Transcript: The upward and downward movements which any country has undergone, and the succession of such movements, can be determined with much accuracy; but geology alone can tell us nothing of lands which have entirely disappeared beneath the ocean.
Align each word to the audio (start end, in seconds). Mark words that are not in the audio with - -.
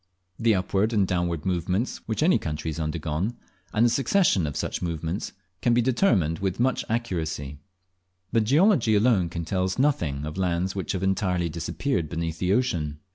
The 0.39 0.55
upward 0.55 0.93
and 0.93 1.05
downward 1.07 1.45
movements 1.45 1.97
which 2.07 2.23
any 2.23 2.39
country 2.39 2.71
has 2.71 2.79
undergone, 2.79 3.37
and 3.71 3.85
the 3.85 3.89
succession 3.91 4.47
of 4.47 4.55
such 4.57 4.81
movements, 4.81 5.31
can 5.61 5.75
be 5.75 5.81
determined 5.83 6.39
with 6.39 6.59
much 6.59 6.83
accuracy; 6.89 7.59
but 8.31 8.43
geology 8.43 8.95
alone 8.95 9.29
can 9.29 9.45
tell 9.45 9.63
us 9.63 9.77
nothing 9.77 10.25
of 10.25 10.39
lands 10.39 10.73
which 10.75 10.93
have 10.93 11.03
entirely 11.03 11.49
disappeared 11.49 12.09
beneath 12.09 12.39
the 12.39 12.51
ocean. 12.51 12.97